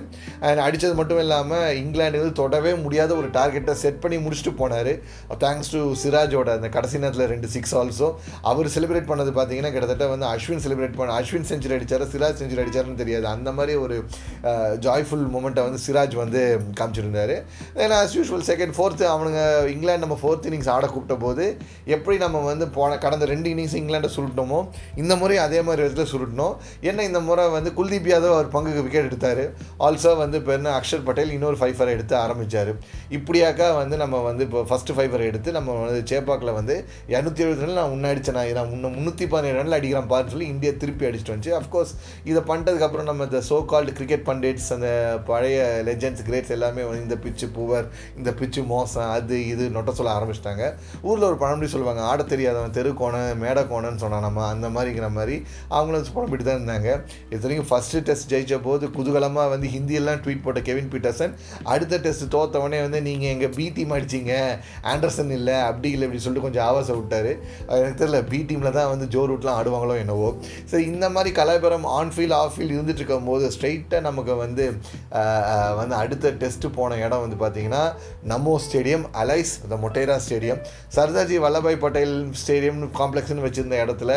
[0.49, 4.93] அண்ட் அடித்தது மட்டும் இல்லாமல் இங்கிலாந்து வந்து தொடவே முடியாத ஒரு டார்கெட்டை செட் பண்ணி முடிச்சுட்டு போனார்.
[5.45, 8.09] தேங்க்ஸ் டு சிராஜோட அந்த கடைசி நேரத்தில் ரெண்டு சிக்ஸ் ஆல்சோ
[8.51, 13.01] அவர் செலிப்ரேட் பண்ணது பார்த்தீங்கன்னா கிட்டத்தட்ட வந்து அஸ்வின் செலிப்ரேட் பண்ண அஸ்வின் செஞ்சுரி அடித்தார் சிராஜ் செஞ்சுரி அடித்தாருன்னு
[13.03, 13.27] தெரியாது.
[13.35, 13.97] அந்த மாதிரி ஒரு
[14.87, 16.43] ஜாய்ஃபுல் மூமெண்ட்டை வந்து சிராஜ் வந்து
[16.81, 17.35] காமிச்சிருந்தார்.
[17.83, 19.41] ஏன்னா ஆஸ் யூஷுவல் செகண்ட் ஃபோர்த்து அவனுங்க
[19.75, 21.45] இங்கிலாந்து நம்ம ஃபோர்த் இன்னிங்ஸ் ஆட கூப்பிட்ட போது
[21.97, 24.61] எப்படி நம்ம வந்து போன கடந்த ரெண்டு இன்னிங்ஸ் இங்கிலாண்டை சுருட்டோமோ
[25.03, 26.55] இந்த முறை அதே மாதிரி இடத்துல சுருட்டணும்
[26.91, 29.45] என்ன இந்த முறை வந்து குல்தீப் யாதவ் அவர் பங்குக்கு விக்கெட் எடுத்தார்.
[29.87, 32.73] ஆல்சோ வந்து இப்போ என்ன அக்ஷர் பட்டேல் இன்னொரு ஃபைவ் ஃபைபரை எடுத்து ஆரம்பித்தார்
[33.17, 36.75] இப்படியாக்கா வந்து நம்ம வந்து இப்போ ஃபஸ்ட்டு ஃபைபரை எடுத்து நம்ம வந்து சேப்பாக்கில் வந்து
[37.13, 38.39] இரநூத்தி எழுபது ரன் நான் முன்னாடி அடிச்சேன்.
[38.59, 41.53] நான் முன்ன முந்நூற்றி பதினேழு ரனில் அடிக்கிறான் பாருன்னு சொல்லி இந்தியா திருப்பி அடிச்சிட்டு வந்துச்சு.
[41.61, 41.93] அஃப்கோர்ஸ்
[42.31, 44.91] இதை பண்ணிட்டதுக்கப்புறம் நம்ம இந்த சோ கால்டு கிரிக்கெட் பண்டேட்ஸ் அந்த
[45.31, 47.87] பழைய லெஜெண்ட்ஸ் கிரேட்ஸ் எல்லாமே வந்து இந்த பிச்சு புவர்
[48.21, 50.65] இந்த பிச்சு மோசம் அது இது நொட்ட சொல்ல ஆரம்பிச்சிட்டாங்க.
[51.09, 54.47] ஊரில் ஒரு பழமொழி சொல்லுவாங்க ஆட தெரியாதவன் தெரு கோணம் மேடை கோணன்னு சொன்னான் நம்ம.
[54.55, 55.37] அந்த மாதிரிங்கிற மாதிரி
[55.77, 56.89] அவங்களும் புலம்பிட்டு தான் இருந்தாங்க.
[57.33, 61.33] இது வரைக்கும் ஃபஸ்ட்டு டெஸ்ட் ஜெயிச்ச போது குதூகலமாக வந்து ஹிந்தியெல்லாம் ட்வீட் போட்ட கெவின் பீட்டர்சன்
[61.81, 64.33] அடுத்த டெஸ்ட் தோத்தவொடனே வந்து நீங்கள் எங்கள் பி டீம் அடிச்சிங்க
[64.93, 67.29] ஆண்டர்சன் இல்லை அப்படி இல்லை இப்படி சொல்லிட்டு கொஞ்சம் ஆவாசை விட்டார்.
[67.77, 70.29] எனக்கு தெரியல பி டீமில் தான் வந்து ஜோ ரூட்லாம் ஆடுவாங்களோ என்னவோ.
[70.71, 74.65] ஸோ இந்த மாதிரி கலாபுரம் ஆன்ஃபீல்ட் ஆஃப் ஃபீல்ட் இருந்துட்டு இருக்கும் போது ஸ்ட்ரைட்டாக நமக்கு வந்து
[75.81, 77.83] வந்து அடுத்த டெஸ்ட்டு போன இடம் வந்து பார்த்திங்கன்னா
[78.33, 80.61] Namo stadium alias the Motera stadium
[80.97, 84.13] Sardarji Vallabhbhai Patel stadium காம்ப்ளெக்ஸ்னு வச்சுருந்த இடத்துல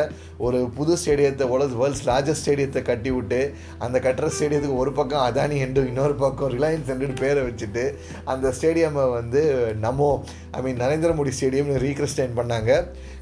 [0.48, 3.42] ஒரு புது ஸ்டேடியத்தை உலக வேர்ல்ட்ஸ் லார்ஜஸ்ட் ஸ்டேடியத்தை கட்டி விட்டு
[3.86, 7.86] அந்த கட்டுற ஸ்டேடியத்துக்கு ஒரு பக்கம் அதானி என்று இன்னொரு பக்கம் ரிலையன்ஸ் என்று பேரை வச்சுட்டு
[8.34, 9.42] அந்த ஸ்டேடியமை வந்து
[9.88, 10.12] நமோ
[10.58, 12.72] ஐ மீன் நரேந்திர மோடி ஸ்டேடியம்னு ரீக்ரிஸ்டைன் பண்ணாங்க.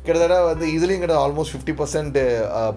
[0.05, 2.15] கிட்டத்தட்ட வந்து இதுலேயும் கிட்ட ஆல்மோஸ்ட் ஃபிஃப்டி பர்சன்ட்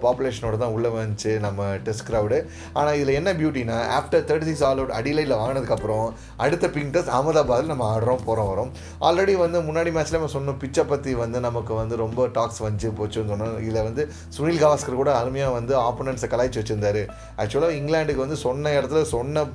[0.03, 2.37] பாப்புலேஷனோட தான் உள்ளே வந்துச்சு நம்ம டெஸ்ட் க்ரௌடு
[2.79, 6.05] ஆனால் இதில் என்ன பியூட்டினா after thirty six all out அடிலையில் வாங்கினதுக்கப்புறம்
[6.45, 8.69] அடுத்த பிங்க் டெஸ்ட் அகமதாபாத்தில் நம்ம ஆடுறோம் போகிறோம் வரோம்.
[9.07, 13.31] ஆல்ரெடி வந்து முன்னாடி மேட்ச்சில் நம்ம சொன்னோம் பிச்சை பற்றி வந்து நமக்கு வந்து ரொம்ப டாக்ஸ் வந்து போச்சுன்னு
[13.33, 14.05] சொன்னோம் இதில் வந்து
[14.37, 17.03] சுனில் கவாஸ்கர் கூட அருமையாக வந்து ஆப்போனன்ட்ஸை கலாய்ச்சி வச்சுருந்தாரு.
[17.41, 19.45] ஆக்சுவலாக இங்கிலாண்டுக்கு வந்து சொன்ன இடத்துல சொன்ன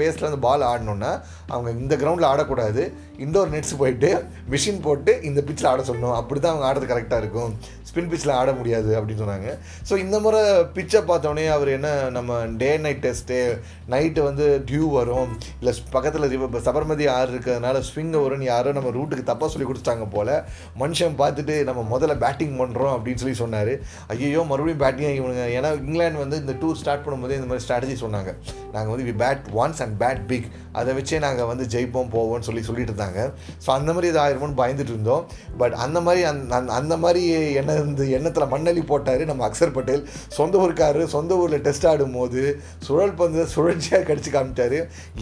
[0.00, 1.12] பேஸில் வந்து பால் ஆடணுன்னா
[1.48, 2.82] அவங்க இந்த கிரவுண்டில் ஆடக்கூடாது.
[3.18, 4.10] இண்டோர் நெட்ஸ் போயிட்டு
[4.50, 6.18] மிஷின் போட்டு இந்த பிச்சில் ஆட சொல்லணும்.
[6.20, 7.52] அப்படி தான் அவங்க ஆடுறது கரெக்டாக இருக்கும்.
[7.98, 9.48] ஸ்பின் பிச்சில் ஆட முடியாது அப்படின்னு சொன்னாங்க.
[9.88, 10.40] ஸோ இந்த முறை
[10.74, 13.38] பிச்சை பார்த்தோன்னே அவர் என்ன நம்ம டே நைட் டெஸ்ட்டு
[13.92, 15.30] நைட்டு வந்து டியூ வரும்.
[15.60, 20.32] இல்லை பக்கத்தில் இப்போ சபர்மதி ஆறு இருக்கிறதுனால ஸ்விங்கை வரும்னு யாரோ நம்ம ரூட்டுக்கு தப்பாக சொல்லி கொடுத்துட்டாங்க போல்.
[20.82, 23.72] மனுஷன் பார்த்துட்டு நம்ம முதல்ல பேட்டிங் பண்ணுறோம் அப்படின்னு சொல்லி சொன்னார்.
[24.14, 28.32] ஐயோ மறுபடியும் பேட்டிங் இவனுங்க ஏன்னா இங்கிலாந்து வந்து இந்த டூர் ஸ்டார்ட் பண்ணும்போது இந்த மாதிரி ஸ்ட்ராட்டஜி சொன்னாங்க.
[28.76, 32.64] நாங்கள் வந்து we bat once and bat big அதை வச்சே நாங்கள் வந்து ஜெயிப்போம் போவோம்னு சொல்லி
[32.70, 33.20] சொல்லிட்டு இருந்தாங்க.
[33.66, 35.24] ஸோ அந்த மாதிரி இது ஆயிருமோன்னு பயந்துட்டு இருந்தோம்.
[35.62, 37.22] பட் அந்த மாதிரி அந்த அந்த மாதிரி
[37.60, 40.04] என்ன அந்த எண்ணத்தில் மண்ணள்ளி போட்டார் நம்ம அக்சர் பட்டேல்.
[40.38, 42.42] சொந்த ஊருக்காரு சொந்த ஊரில் டெஸ்ட் ஆடும்போது
[42.86, 44.78] சுழல் பந்து சுழற்சியாக கடிச்சு காமிட்டார்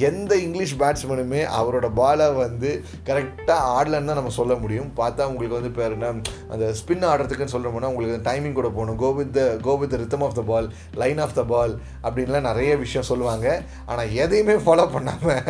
[0.08, 2.70] எந்த இங்கிலீஷ் பேட்ஸ்மேனுமே அவரோட பாலை வந்து
[3.08, 4.90] கரெக்டாக ஆடலன்னு தான் நம்ம சொல்ல முடியும்.
[5.00, 6.12] பார்த்தா உங்களுக்கு வந்து பேர் என்ன?
[6.54, 8.98] அந்த ஸ்பின் ஆடுறதுக்குன்னு சொல்கிறோம்னா உங்களுக்கு டைமிங் கூட போகணும்.
[9.04, 10.68] Go with the go with the rhythm of the ball
[11.02, 11.74] line of the ball
[12.06, 13.46] அப்படின்லாம் நிறைய விஷயம் சொல்லுவாங்க.
[13.90, 15.42] ஆனால் எதையுமே ஃபாலோ பண்ணாமல்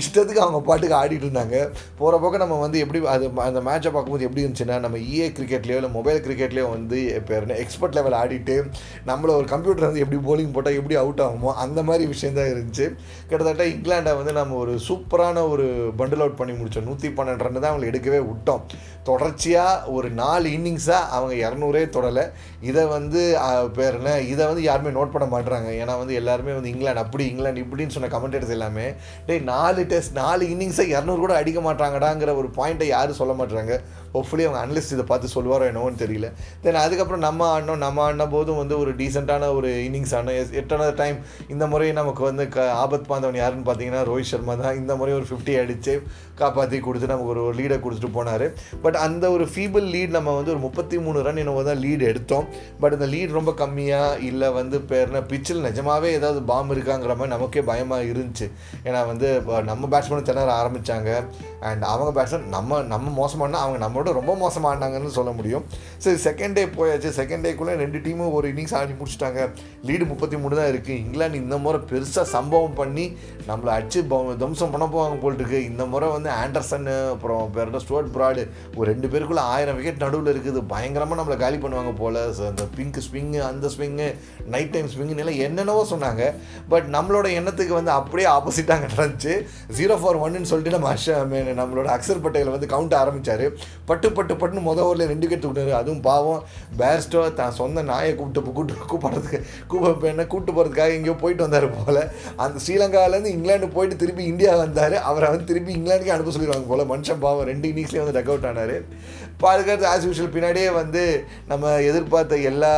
[0.00, 1.56] இஷ்டத்துக்கு அவங்க பாட்டுக்கு ஆடிட்டு இருந்தாங்க.
[2.00, 5.92] போகிற போக்க நம்ம வந்து எப்படி அது அந்த மேட்சை பார்க்கும்போது எப்படி இருந்துச்சுன்னா நம்ம இஏ கிரிக்கெட்லேயோ இல்லை
[5.98, 6.98] மொபைல் கிரிக்கெட்லேயும் வந்து
[7.30, 8.56] பேர் எக்ஸ்பர்ட் லெவல் ஆடிட்டு
[9.10, 12.86] நம்மளை ஒரு கம்ப்யூட்டர் வந்து எப்படி போலிங் போட்டால் எப்படி அவுட் ஆகுமோ அந்த மாதிரி விஷயம் தான் இருந்துச்சு.
[13.28, 15.66] கிட்டத்தட்ட இங்கிலாண்டை வந்து நம்ம ஒரு சூப்பரான ஒரு
[16.00, 18.62] பண்டில் அவுட் பண்ணி முடித்தோம் நூற்றி பன்னெண்டு ரன் தான் அவங்களை எடுக்கவே விட்டோம்.
[19.08, 22.24] தொடர்ச்சியாக ஒரு நாலு இன்னிங்ஸாக அவங்க இரநூறே தொடலை.
[22.70, 23.20] இதை வந்து
[23.78, 24.12] பேர் என்ன?
[24.32, 28.10] இதை வந்து யாருமே நோட் பண்ண மாட்டுறாங்க ஏன்னா வந்து எல்லாருமே வந்து இங்கிலாந்து அப்படி இங்கிலாந்து இப்படின்னு சொன்ன
[28.14, 28.86] கமெண்டேட்டர்ஸ் எல்லாமே
[29.28, 33.76] டேய் நாலு டெஸ்ட் நாலு இன்னிங்ஸை இரநூறு கூட அடிக்க மாட்டாங்கடாங்கிற ஒரு பாயிண்ட்டை யாரும் சொல்ல மாட்டுறாங்க
[34.16, 36.30] ஹோப்ஃபுல்லி அவங்க அனலிஸ்ட் இதை பார்த்து சொல்லுவாரோ என்னவோன்னு தெரியல.
[36.64, 37.82] தென் அதுக்கப்புறம் நம்ம ஆடினோம்.
[37.86, 41.18] நம்ம ஆடின போதும் வந்து ஒரு டீசெண்டான ஒரு இன்னிங்ஸ் ஆனோம் எட்டான டைம்
[41.54, 44.78] இந்த முறை நமக்கு வந்து க ஆபத் பாந்தவன் யாருன்னு பார்த்தீங்கன்னா ரோஹித் சர்மா தான்.
[44.82, 45.94] இந்த முறை ஒரு ஃபிஃப்டி அடித்து
[46.40, 48.46] காப்பாற்றி கொடுத்து நமக்கு ஒரு லீடை கொடுத்துட்டு போனார்.
[48.84, 52.46] பட் அந்த ஒரு ஃபீபிள் லீட் நம்ம வந்து ஒரு முப்பத்தி மூணு ரன் என்னவோ தான் லீடு எடுத்தோம்.
[52.82, 57.62] பட் அந்த லீட் ரொம்ப கம்மியாக இல்லை வந்து பேர்னா பிச்சில் நிஜமாகவே ஏதாவது பாம் இருக்காங்கிற மாதிரி நமக்கே
[57.70, 58.48] பயமாக இருந்துச்சு.
[58.86, 59.28] ஏன்னா வந்து
[59.70, 61.10] நம்ம பேட்ஸ்மேன் திணற ஆரம்பித்தாங்க
[61.68, 65.64] அண்ட் அவங்க பேட்ஸ்மேன் நம்ம நம்ம மோசமானா அவங்க நம்மளோட ரொம்ப மோசமானாங்கன்னு சொல்ல முடியும்.
[66.04, 67.10] சரி செகண்ட் டே போயாச்சு.
[67.20, 69.40] செகண்ட் டேக்குள்ளே ரெண்டு டீமும் ஒரு இன்னிங்ஸ் ஆடி முடிச்சிட்டாங்க.
[69.88, 73.06] லீடு முப்பத்தி மூணு தான் இருக்குது இங்கிலாந்து இந்த முறை பெருசாக சம்பவம் பண்ணி
[73.50, 74.02] நம்மளை அடிச்சு
[74.44, 75.60] தம்சம் பண்ண போவாங்க போல்ட்டுருக்கு.
[75.70, 78.44] இந்த முறை வந்து ஆண்டர்சன் அப்புறம் பேர் ஸ்டுவர்ட் ப்ராடு.
[78.76, 80.60] ஒரு ரெண்டு பேருக்குள்ளே ஆயிரம் விக்கெட் நடுவில் இருக்குது.
[80.72, 82.20] பயங்கரமாக நம்மளை காலி பண்ணுவாங்க போல்.
[82.50, 84.08] அந்த பிங்க் ஸ்விங்கு அந்த ஸ்விங்கு
[84.54, 86.22] நைட் டைம் ஸ்விங்குன்னு எல்லாம் என்னென்னவோ சொன்னாங்க.
[86.72, 89.34] பட் நம்மளோட எண்ணத்துக்கு வந்து அப்படியே ஆப்போசிட்டாக நடந்துச்சு.
[89.78, 91.16] ஜீரோ ஃபார் ஒன்னு சொல்லிட்டு நம்ம அஷ
[91.60, 93.44] நம்மளோட அக்சர் பட்டேல் வந்து கவுண்ட் ஆரம்பித்தார்
[93.96, 96.42] பட்டு பட்டு பட்டுன்னு முத ஓவரில் ரெண்டு விக்கெட் விட்டார் அதுவும் பாவம்
[96.80, 99.38] பேர்ஸ்டோ தான் சொந்த நாயை கூப்பிட்டு கூப்பிட்டு கூப்பிட்றதுக்கு
[99.70, 102.00] கூப்பிட்டு என்ன கூப்பிட்டு போகிறதுக்காக எங்கேயோ போயிட்டு வந்தார் போல்.
[102.44, 104.96] அந்த ஸ்ரீலங்காவிலேருந்து இங்கிலாந்து போயிட்டு திருப்பி இந்தியா வந்தார்.
[105.10, 106.90] அவரை வந்து திருப்பி இங்கிலாந்துக்கே அனுப்ப சொல்லிடுவாங்க போல்.
[106.92, 108.76] மனுஷன் பாவம் ரெண்டு இன்னிங்ஸ்லேயே வந்து டக் அவுட் ஆனார்.
[109.42, 111.02] பாதுகாத்து ஆஸ் யூஷுவல் பின்னாடியே வந்து
[111.48, 112.70] நம்ம எதிர்பார்த்த எல்லா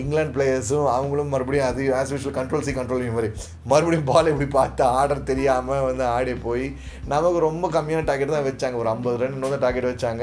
[0.00, 3.30] இங்கிலாந்து பிளேயர்ஸும் அவங்களும் மறுபடியும் அது as usual control C control மாதிரி.
[3.70, 6.66] மறுபடியும் பால் எப்படி பார்த்து ஆர்டர் தெரியாமல் வந்து ஆடி போய்
[7.14, 8.78] நமக்கு ரொம்ப கம்மியான டார்கெட் தான் வச்சாங்க.
[8.82, 10.22] ஒரு ஐம்பது ரன் இன்னொரு டார்கெட் வச்சாங்க.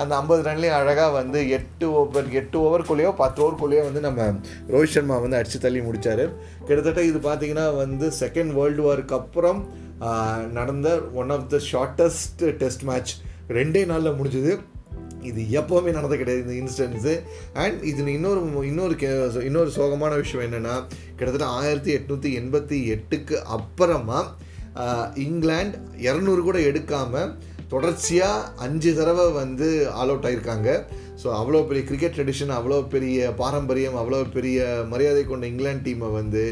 [0.00, 4.26] அந்த ஐம்பது ரன்லேயும் அழகாக வந்து எட்டு ஓவர் எட்டு ஓவருக்குள்ளேயோ பத்து ஓவருக்குள்ளேயோ வந்து நம்ம
[4.72, 6.24] ரோஹித் சர்மா வந்து அடித்து தள்ளி முடித்தார்
[6.66, 9.60] கிட்டத்தட்ட இது பார்த்தீங்கன்னா வந்து செகண்ட் வேர்ல்டு வாருக்கு அப்புறம்
[10.58, 10.88] நடந்த
[11.20, 13.14] one of the shortest test match
[13.58, 14.52] ரெண்டே நாளில் முடிஞ்சுது.
[15.22, 17.14] இது எப்போவுமே நடந்து கிடையாது இந்த இன்ஸ்டன்ஸு
[17.54, 18.96] அண்ட் இதில் இன்னொரு இன்னொரு
[19.44, 20.74] இன்னொரு சோகமான விஷயம் என்னென்னா
[21.16, 24.20] கிட்டத்தட்ட ஆயிரத்தி எட்நூற்றி எண்பத்தி எட்டுக்கு அப்புறமா
[25.16, 27.30] இங்கிலாந்து இரநூறு கூட எடுக்காமல்
[27.68, 30.70] தொடர்ச்சியாக அஞ்சு தடவை வந்து ஆல் அவுட் ஆகியிருக்காங்க
[31.22, 36.42] ஸோ அவ்வளோ பெரிய கிரிக்கெட் ட்ரெடிஷன் அவ்வளோ பெரிய பாரம்பரியம் அவ்வளோ பெரிய மரியாதை கொண்ட இங்கிலாந்து டீமை வந்து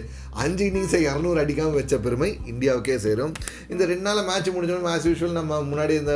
[0.42, 3.33] அஞ்சு இன்னிங்ஸை இரநூறு அடிக்காமல் வச்ச பெருமை இந்தியாவுக்கே சேரும்.
[3.72, 6.14] இந்த ரெண்டு நாள் மேட்ச் முடிஞ்சோம் ஆஸ் யூஷுவல் நம்ம முன்னாடி இந்த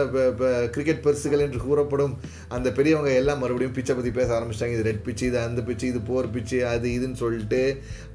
[0.74, 2.14] கிரிக்கெட் பரிசுகள் என்று கூறப்படும்
[2.56, 4.76] அந்த பெரியவங்க எல்லாம் மறுபடியும் பிச்சை பற்றி பேச ஆரம்பிச்சிட்டாங்க.
[4.78, 7.62] இது ரெட் பிச்சு இது அந்த பிச்சு இது போர் பிச்சு அது இதுன்னு சொல்லிட்டு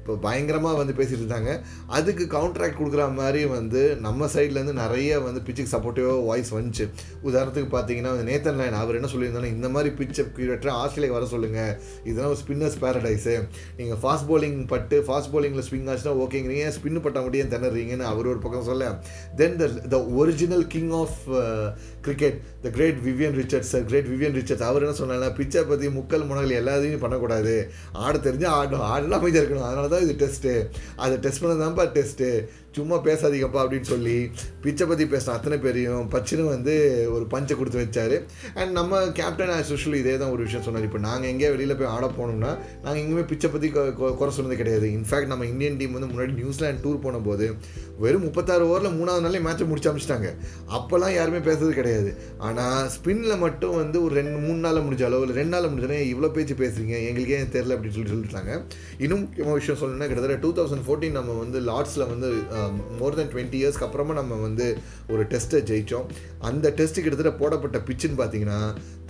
[0.00, 1.52] இப்போ பயங்கரமாக வந்து பேசிகிட்டு இருந்தாங்க.
[1.96, 6.84] அதுக்கு கவுண்ட்ராக்ட் கொடுக்குற மாதிரி வந்து நம்ம சைட்லேருந்து நிறைய வந்து பிச்சுக்கு சப்போர்ட்டிவாக வாய்ஸ் வந்துச்சு.
[7.28, 11.74] உதாரணத்துக்கு பார்த்தீங்கன்னா நேத்தன் லைன் அவர் என்ன சொல்லியிருந்தாலும் இந்த மாதிரி பிச்சை கியூரேட்டர் ஆஸ்திரேலியா வர சொல்லுங்கள்
[12.08, 13.36] இதெல்லாம் ஒரு ஸ்பின்னர்ஸ் பேரடைஸு
[13.80, 18.40] நீங்கள் ஃபாஸ்ட் போலிங் பட்டு ஃபாஸ்ட் போலிங்கில் ஸ்விங் ஆச்சுன்னா ஓகேங்கிறீங்க ஸ்பின் பட்டா மட்டும் திணறீங்கன்னு அவர் ஒரு
[18.44, 18.90] பக்கம் சொல்ல.
[19.40, 21.18] Then the the original king of
[22.06, 26.58] cricket the great Vivian Richards great Vivian Richards அவர் என்ன சொன்னாங்க பிச்சை பற்றி முக்கல் முனகல்
[26.60, 27.54] எல்லாத்தையும் பண்ணக்கூடாது.
[28.04, 30.54] ஆட தெரிஞ்சு ஆடணும் ஆடலாம் அமைதியாக இருக்கணும் அதனால தான் இது டெஸ்ட்டு
[30.96, 32.28] அதை டெஸ்ட் பண்ணதான்ப்பா டெஸ்ட்டு
[32.76, 34.16] சும்மா பேசாதீங்கப்பா அப்படின்னு சொல்லி
[34.64, 36.74] பிச்சை பற்றி பேசின அத்தனை பேரையும் பச்சுன்னு வந்து
[37.14, 38.16] ஒரு பஞ்சை கொடுத்து வச்சார்.
[38.60, 40.86] அண்ட் நம்ம கேப்டன் ஆஸ் யூஷுவல் இதே தான் ஒரு விஷயம் சொன்னார்.
[40.88, 42.52] இப்போ நாங்கள் எங்கேயா வெளியில் போய் ஆட போனோம்னா
[42.84, 43.70] நாங்கள் எங்கேயுமே பிச்சை பற்றி
[44.20, 44.88] குறை சொன்னது கிடையாது.
[44.98, 47.48] இன்ஃபேக்ட் நம்ம இந்தியன் டீம் வந்து முன்னாடி நியூசிலாந்து டூர் போன போது
[48.04, 50.30] வெறும் முப்பத்தாறு ஓவரில் மூணாவது நாளே மேட்ச்சை முடிச்சு அமைச்சிட்டாங்க.
[50.78, 52.10] அப்போல்லாம் யாருமே பேசுறது கிடையாது.
[52.48, 56.56] ஆனால் ஸ்பின்னில் மட்டும் வந்து ஒரு ரெண்டு மூணு நாளில் முடிஞ்சாலோ இல்லை ரெண்டு நாளில் முடிஞ்சாலே இவ்வளோ பேச்சு
[56.62, 58.52] பேசுகிறீங்க எங்களுக்கே தெரில அப்படின்னு சொல்லி சொல்லிட்டாங்க
[59.04, 59.24] இன்னும்
[59.60, 62.30] விஷயம் சொல்லணும்னா கிட்டத்தட்ட டூ தௌசண்ட் ஃபோர்டீன் நம்ம வந்து லார்ட்ஸில் வந்து
[62.98, 64.66] மோர் தென் டுவெண்ட்டி இயர்ஸ்க்கு அப்புறமா நம்ம வந்து
[65.08, 66.06] ஒரு டெஸ்ட்டை ஜெயித்தோம்
[66.40, 68.60] அந்த டெஸ்ட்டு கிட்டத்தட்ட போடப்பட்ட பிச்சுன்னு பார்த்தீங்கன்னா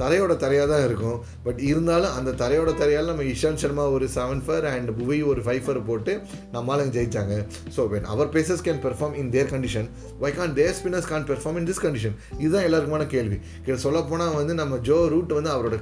[0.03, 1.19] தரையோட தரையாக தான் இருக்கும்.
[1.47, 5.63] பட் இருந்தாலும் அந்த தரையோட தரையால் நம்ம இஷாந்த் சர்மா ஒரு செவன் ஃபர் அண்ட் புவி ஒரு ஃபைவ்
[5.67, 6.15] ஃபர் போட்டு
[6.57, 7.37] நம்மளால ஜெயிச்சாங்க.
[7.77, 9.91] So when our pacers can perform in their condition
[10.25, 13.41] why can't their spinners can't perform in this condition இதுதான் எல்லாருக்குமான கேள்வி.
[13.87, 15.77] சொல்ல சொல்லப்போனால் வந்து நம்ம ஜோ ரூட் வந்து அவரோட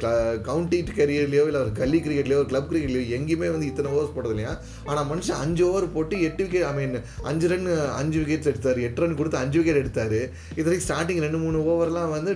[0.49, 4.53] கவுண்டி கரியர்லையோ இல்லை அவர் கல்லி கிரிக்கெட்லையோ கிளப் கிரிக்கெட்லையோ எங்கேயுமே வந்து இத்தனை ஓவர்ஸ் போட்டது இல்லையா
[4.89, 6.95] ஆனால் மனுஷன் அஞ்சு ஓவர் போட்டு எட்டு விக்கெட் ஐ மீன்
[7.31, 7.67] அஞ்சு ரன்
[8.01, 8.79] அஞ்சு விக்கெட்ஸ் எடுத்தார்.
[8.89, 10.19] எட்டு ரன் கொடுத்து அஞ்சு விக்கெட் எடுத்தார்.
[10.59, 12.33] இது வரைக்கும் ஸ்டார்டிங் ரெண்டு மூணு ஓவர்லாம் வந்து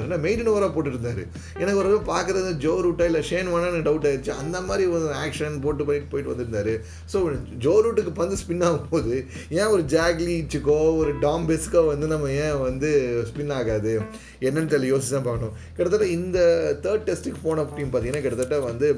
[0.00, 1.24] என்ன மெய்டன் ஓவராக போட்டுருந்தாரு.
[1.62, 4.32] எனக்கு ஒரு பார்க்குறது ஜோ ரூட்டா இல்லை ஷேன் வேணான்னு டவுட் ஆயிடுச்சு.
[4.42, 6.74] அந்த மாதிரி ஒரு ஆக்ஷன் போட்டு போயிட்டு போயிட்டு வந்திருந்தாரு.
[7.12, 7.20] ஸோ
[7.64, 9.14] ஜோ ரூட்டுக்கு பந்து ஸ்பின் ஆகும்போது
[9.58, 12.90] ஏன் ஒரு ஜாக்லீச்சுக்கோ ஒரு டாம் பெஸ்க்கோ வந்து நம்ம ஏன் வந்து
[13.30, 13.94] ஸ்பின் ஆகாது?
[14.46, 15.54] என்னன்னு தெரியல யோசிச்சு தான் பார்க்கணும்.
[15.76, 16.38] கிட்டத்தட்ட இந்த
[16.84, 18.88] தேர்ட் டெஸ்ட்டுக்கு போன டீம் பார்த்தீங்கன்னா கிட்டத்தட்ட வந்து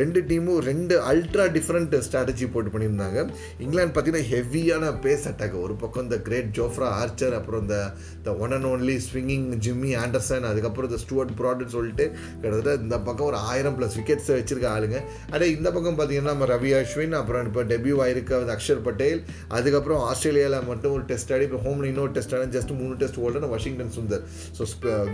[0.00, 3.18] ரெண்டு டீமும் ரெண்டு அல்ட்ரா டிஃப்ரெண்ட் ஸ்ட்ராட்டஜி போட்டு பண்ணியிருந்தாங்க.
[3.64, 7.78] இங்கிலாந்து பார்த்தீங்கன்னா ஹெவியான பேஸ் அட்டாக் ஒரு பக்கம் இந்த கிரேட் ஜோஃப்ரா ஆர்ச்சர் அப்புறம் இந்த
[8.26, 12.06] the one and only swinging Jimmy Anderson அதுக்கப்புறம் இந்த ஸ்டூவர்ட் ப்ராட்னு சொல்லிட்டு
[12.42, 14.98] கிட்டத்தட்ட இந்த பக்கம் ஒரு ஆயிரம் ப்ளஸ் விக்கெட்ஸ் வச்சிருக்க ஆளுங்க.
[15.34, 19.20] அதே இந்த பக்கம் பார்த்தீங்கன்னா நம்ம ரவி அஸ்வின் அப்புறம் இப்போ டெபியூ ஆயிருக்க அக்ஷர் பட்டேல்.
[19.56, 23.48] அதுக்கப்புறம் ஆஸ்திரேலியாவில் மட்டும் ஒரு டெஸ்ட் ஆடி இப்போ ஹோம்ல இன்னொரு டெஸ்ட் ஆடி ஜஸ்ட் மூணு test olden
[23.54, 24.24] Washington Sundar.
[24.58, 24.62] So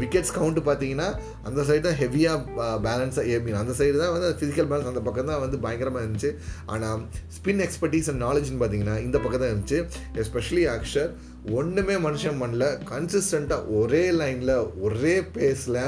[0.02, 1.08] wickets count பார்த்தீங்கன்னா
[1.48, 3.60] அந்த சைடு தான் ஹெவியாக பேலன்ஸாக மீன்.
[3.62, 6.32] அந்த சைடு தான் வந்து ஃபிசிக்கல் பேலன்ஸ் அந்த பக்கம் தான் வந்து பயங்கரமாக இருந்துச்சு.
[6.74, 7.04] ஆனால்
[7.36, 9.80] ஸ்பின் எக்ஸ்பர்டீஸ் அண்ட் நாலேஜ்னு பார்த்தீங்கன்னா இந்த பக்கம் தான் இருந்துச்சு.
[10.22, 11.10] எஸ்பெஷலி அக்ஷர்
[11.58, 12.66] ஒன்றுமே மனுஷன் பண்ணல.
[12.90, 14.52] கன்சிஸ்டண்ட்டாக ஒரே லைனில்
[14.84, 15.80] ஒரே பேஸில்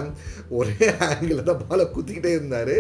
[0.59, 2.75] ஒரே ஆங்கிளில் தான் பாலை குத்திக்கிட்டே இருந்தார்.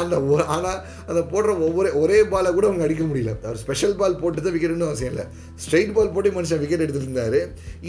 [0.00, 0.16] அந்த
[0.56, 3.34] ஆனால் அந்த போடுற ஒவ்வொரு ஒரே பாலை கூட அவங்க அடிக்க முடியல.
[3.48, 5.26] அவர் ஸ்பெஷல் பால் போட்டு தான் விக்கெட்னு அவசியம் இல்லை.
[5.64, 7.38] ஸ்ட்ரெயிட் பால் போட்டு மனுஷன் விக்கெட் எடுத்துருந்தார்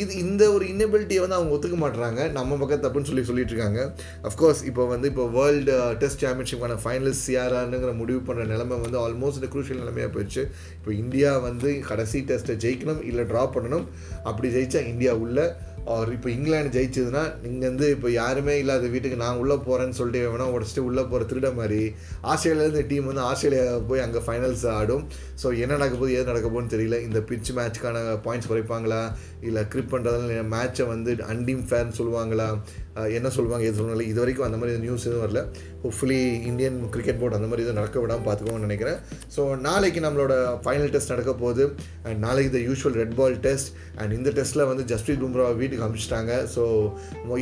[0.02, 3.82] இது இந்த ஒரு இன்னபிலிட்டியை வந்து அவங்க ஒத்துக்க மாட்டுறாங்க நம்ம பக்கம் தப்புன்னு சொல்லி சொல்லிட்டு இருக்காங்க.
[4.30, 9.82] அஃப்கோர்ஸ் இப்போ வந்து இப்போ வேர்ல்டு டெஸ்ட் சாம்பியன்ஷிப்பான ஃபைனலிஸ்ட் யாரானுங்கிற முடிவு பண்ணுற நிலைமை வந்து ஆல்மோஸ்ட் குரூஷியல்
[9.84, 10.46] நிலைமையாக போயிடுச்சு.
[10.80, 13.88] இப்போ இந்தியா வந்து கடைசி டெஸ்ட்டை ஜெயிக்கணும் இல்லை ட்ரா பண்ணணும்.
[14.32, 15.42] அப்படி ஜெயிச்சா இந்தியா உள்ள
[15.92, 20.46] அவர் இப்போ இங்கிலாந்து ஜெயிச்சதுன்னா நீங்கள் வந்து இப்போ யாருமே இல்லாத வீட்டுக்கு நான் உள்ளே போகிறேன்னு சொல்லிட்டு வேணா
[20.56, 21.80] உடச்சிட்டு உள்ளே போகிற திருட மாதிரி
[22.32, 25.04] ஆஸ்திரேலியாவிலேருந்து டீம் வந்து ஆஸ்திரேலியா போய் அங்கே ஃபைனல்ஸ் ஆடும்.
[25.44, 27.00] ஸோ என்ன நடக்க போகுது ஏது நடக்க போகுதுன்னு தெரியல.
[27.08, 29.02] இந்த பிச் மேட்ச்க்கான பாயிண்ட்ஸ் குறைப்பாங்களா?
[29.48, 32.48] இல்லை கிரிப் பண்ணுறதுனால மேட்ச்சை வந்து அன்டீம் ஃபேர்னு சொல்லுவாங்களா?
[33.18, 35.42] என்ன சொல்லுவாங்க எது சொல்லுவாங்க இது வரைக்கும் அந்த மாதிரி நியூஸ் எதுவும் வரல.
[35.84, 38.98] ஹோப்ஃபுல்லி இந்தியன் கிரிக்கெட் போர்டு அந்த மாதிரி எதுவும் நடக்க விடாமல் பார்த்துக்கோன்னு நினைக்கிறேன்.
[39.36, 40.34] ஸோ நாளைக்கு நம்மளோட
[40.66, 41.66] ஃபைனல் டெஸ்ட் நடக்க போகுது.
[42.08, 46.34] அண்ட் நாளைக்கு the usual red ball test and இந்த டெஸ்ட்டில் வந்து ஜஸ்பிரீத் பும்ரா வீட்டுக்கு அனுப்பிச்சிட்டாங்க
[46.56, 46.64] ஸோ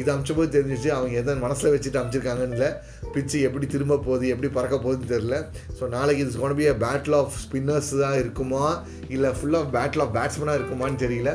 [0.01, 2.69] இது அமிச்சபோது தெரிஞ்சிச்சு அவங்க எதை மனசில் வச்சுட்டு அமிச்சிருக்காங்கன்னு இல்லை.
[3.15, 5.37] பிச்சு எப்படி திரும்ப போகுது எப்படி பறக்க போகுதுன்னு தெரில
[5.77, 8.65] ஸோ நாளைக்கு இது கொண்டு போய் பேட்டில் ஆஃப் ஸ்பின்னர்ஸ் தான் இருக்குமா?
[9.15, 11.33] இல்லை ஃபுல்லாக பேட்டில் ஆஃப் பேட்ஸ்மனாக இருக்குமான்னு தெரியல.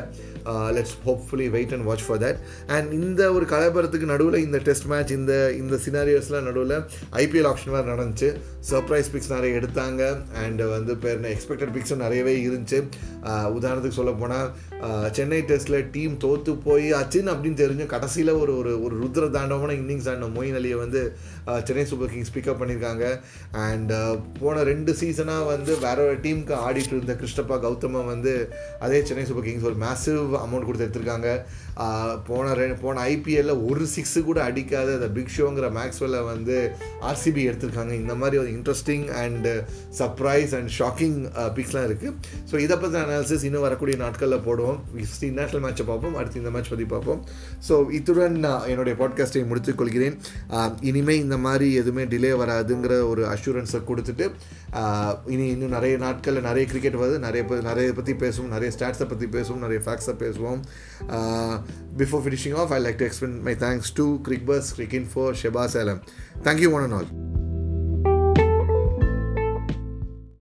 [0.77, 2.39] Let's hopefully wait and watch for that
[2.75, 6.75] and இந்த ஒரு கலபரத்துக்கு நடுவில் இந்த டெஸ்ட் மேட்ச் இந்த இந்த சினாரியோஸ்லாம் நடுவில்
[7.23, 8.29] ஐபிஎல் ஆப்ஷன் வேறு நடந்துச்சு.
[8.71, 10.03] சர்ப்ரைஸ் பிக்ஸ் நிறைய எடுத்தாங்க.
[10.43, 12.79] அண்ட் வந்து பேர் எக்ஸ்பெக்டட் பிக்ஸும் நிறையவே இருந்துச்சு.
[13.29, 14.47] Uh, உதாரணத்துக்கு சொல்ல போனால்
[14.87, 19.75] uh, சென்னை டெஸ்ட்டில் டீம் தோற்று போய் அச்சின் அப்படின்னு தெரிஞ்சு கடைசியில் ஒரு ஒரு ஒரு ருத்ர தாண்டவமான
[19.79, 21.01] இன்னிங்ஸ் ஆடின மொயின் அலியை வந்து
[21.47, 23.05] uh, Chennai Super Kings pick up பண்ணியிருக்காங்க
[23.65, 23.93] அண்ட்
[24.39, 28.33] போன ரெண்டு சீசனாக வந்து வேற ஒரு டீமுக்கு ஆடிட்டு இருந்த கிருஷ்ணப்பா கௌதமம் வந்து
[28.79, 31.29] அதே சென்னை சூப்பர் கிங்ஸ் ஒரு மேசிவ் அமௌண்ட் கொடுத்து எடுத்திருக்காங்க.
[32.27, 36.57] போன ரெ போன ஐபிஎல்லில் ஒரு சிக்ஸு கூட அடிக்காத அந்த பிக் ஷோங்கிற மேக்ஸ்வெல்லை வந்து
[37.09, 37.93] ஆர்சிபி எடுத்திருக்காங்க.
[38.03, 39.47] இந்த மாதிரி ஒரு interesting and
[39.99, 41.17] surprise and shocking
[41.57, 42.13] பிக்ஸ்லாம் இருக்குது
[42.51, 44.79] ஸோ இதை பற்றி அனாலிசிஸ் இன்னும் வரக்கூடிய நாட்களில் போடுவோம்.
[44.93, 46.15] ஃபஸ்ட் நேஷனல் மேட்சை பார்ப்போம்.
[46.19, 47.21] அடுத்து இந்த மேட்ச் பற்றி பார்ப்போம்.
[47.69, 50.17] ஸோ இத்துடன் நான் என்னுடைய பாட்காஸ்ட்டை முடித்துக்கொள்கிறேன்
[50.91, 54.27] இனிமேல் இந்த மாதிரி எதுவுமே டிலே வராதுங்கிற ஒரு அஷூரன்ஸை கொடுத்துட்டு
[55.33, 57.17] இனி இன்னும் நிறைய நாட்களில் நிறைய கிரிக்கெட் வருது.
[57.25, 58.51] நிறைய நிறைய பற்றி பேசுவோம்.
[58.55, 59.61] நிறைய ஸ்டாட்ஸை பற்றி பேசுவோம்.
[59.65, 60.61] நிறைய ஃபேக்ஸை as well.
[61.09, 61.61] Uh,
[61.95, 66.01] before finishing off, I'd like to extend my thanks to CricBus, CricInfo, Sheba Salam.
[66.41, 67.34] Thank you, one and all.